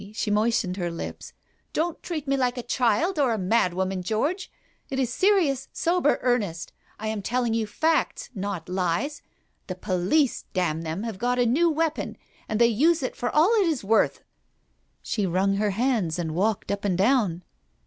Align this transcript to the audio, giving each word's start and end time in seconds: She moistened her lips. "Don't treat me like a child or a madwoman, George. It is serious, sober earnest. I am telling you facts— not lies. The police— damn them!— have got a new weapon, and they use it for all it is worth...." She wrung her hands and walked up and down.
She 0.13 0.31
moistened 0.31 0.77
her 0.77 0.89
lips. 0.89 1.31
"Don't 1.73 2.01
treat 2.01 2.27
me 2.27 2.35
like 2.35 2.57
a 2.57 2.63
child 2.63 3.19
or 3.19 3.35
a 3.35 3.37
madwoman, 3.37 4.01
George. 4.01 4.51
It 4.89 4.97
is 4.97 5.13
serious, 5.13 5.67
sober 5.73 6.17
earnest. 6.23 6.73
I 6.97 7.07
am 7.09 7.21
telling 7.21 7.53
you 7.53 7.67
facts— 7.67 8.31
not 8.47 8.67
lies. 8.67 9.21
The 9.67 9.75
police— 9.75 10.45
damn 10.55 10.81
them!— 10.81 11.03
have 11.03 11.19
got 11.19 11.37
a 11.37 11.45
new 11.45 11.69
weapon, 11.69 12.17
and 12.49 12.59
they 12.59 12.65
use 12.65 13.03
it 13.03 13.15
for 13.15 13.29
all 13.29 13.53
it 13.61 13.67
is 13.67 13.83
worth...." 13.83 14.23
She 15.03 15.27
wrung 15.27 15.57
her 15.57 15.69
hands 15.69 16.17
and 16.17 16.33
walked 16.33 16.71
up 16.71 16.83
and 16.83 16.97
down. 16.97 17.43